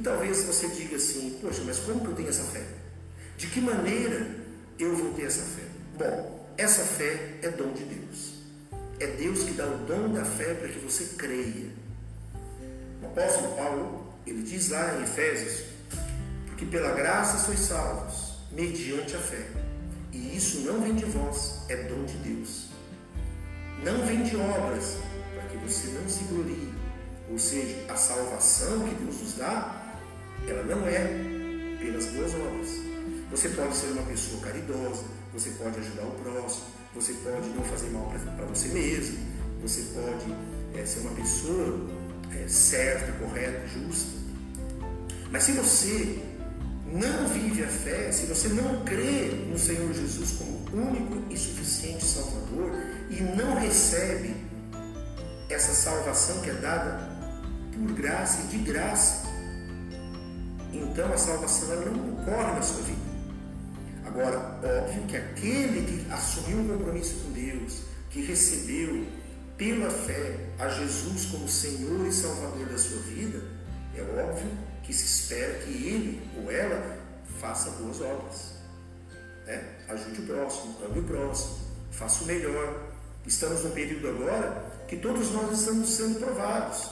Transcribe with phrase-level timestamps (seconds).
[0.00, 2.64] talvez você diga assim: Poxa, mas como que eu tenho essa fé?
[3.36, 4.26] De que maneira
[4.78, 5.62] eu vou ter essa fé?
[5.96, 8.34] Bom, essa fé é dom de Deus.
[9.00, 11.70] É Deus que dá o dom da fé para que você creia.
[13.02, 15.64] O apóstolo Paulo, ele diz lá em Efésios,
[16.46, 19.46] porque pela graça sois salvos, mediante a fé.
[20.12, 22.68] E isso não vem de vós, é dom de Deus.
[23.82, 24.96] Não vem de obras,
[25.34, 26.72] para que você não se glorie.
[27.30, 29.83] Ou seja, a salvação que Deus nos dá,
[30.46, 31.34] ela não é
[31.78, 32.68] pelas boas obras.
[33.30, 37.90] Você pode ser uma pessoa caridosa, você pode ajudar o próximo, você pode não fazer
[37.90, 39.18] mal para você mesmo,
[39.60, 40.34] você pode
[40.78, 41.90] é, ser uma pessoa
[42.32, 44.10] é, certa, correta, justa.
[45.30, 46.22] Mas se você
[46.86, 52.04] não vive a fé, se você não crê no Senhor Jesus como único e suficiente
[52.04, 52.70] Salvador
[53.10, 54.34] e não recebe
[55.50, 57.10] essa salvação que é dada
[57.72, 59.26] por graça e de graça,
[60.78, 63.14] então a salvação ela não ocorre na sua vida.
[64.06, 69.06] Agora, óbvio que aquele que assumiu um compromisso com Deus, que recebeu
[69.56, 73.40] pela fé a Jesus como Senhor e Salvador da sua vida,
[73.96, 74.50] é óbvio
[74.82, 76.98] que se espera que ele ou ela
[77.40, 78.54] faça boas obras.
[79.46, 79.62] Né?
[79.88, 81.58] Ajude o próximo, ame o próximo,
[81.90, 82.92] faça o melhor.
[83.26, 86.90] Estamos num período agora que todos nós estamos sendo provados,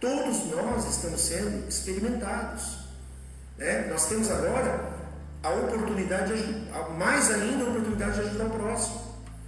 [0.00, 2.81] todos nós estamos sendo experimentados.
[3.56, 3.86] Né?
[3.90, 4.92] Nós temos agora
[5.42, 8.96] a oportunidade, de, mais ainda a oportunidade de ajudar o próximo.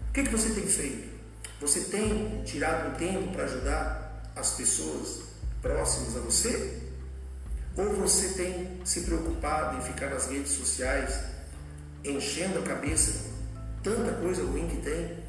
[0.09, 1.15] O que, que você tem feito?
[1.61, 5.23] Você tem tirado um tempo para ajudar as pessoas
[5.63, 6.83] próximas a você?
[7.77, 11.21] Ou você tem se preocupado em ficar nas redes sociais
[12.05, 13.31] enchendo a cabeça
[13.83, 15.25] tanta coisa ruim que tem?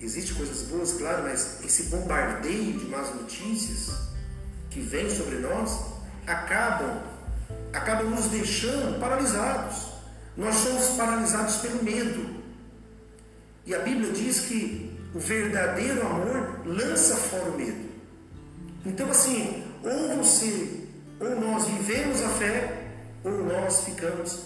[0.00, 3.96] Existem coisas boas, claro, mas esse bombardeio de más notícias
[4.70, 5.78] que vem sobre nós
[6.26, 7.00] acabam
[7.72, 9.92] acabam nos deixando paralisados.
[10.36, 12.42] Nós somos paralisados pelo medo.
[13.66, 17.88] E a Bíblia diz que o verdadeiro amor lança fora o medo.
[18.84, 20.86] Então, assim, ou você,
[21.20, 22.82] ou nós vivemos a fé,
[23.22, 24.42] ou nós ficamos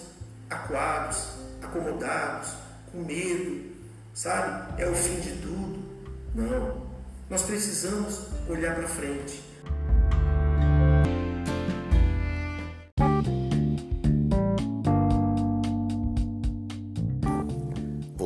[0.49, 1.29] acuados,
[1.61, 2.53] acomodados,
[2.91, 3.71] com medo,
[4.13, 4.81] sabe?
[4.81, 5.79] É o fim de tudo.
[6.33, 6.89] Não.
[7.29, 9.43] Nós precisamos olhar para frente.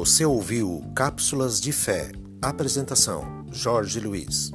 [0.06, 2.12] Você ouviu Cápsulas de Fé.
[2.42, 4.52] Apresentação: Jorge Luiz.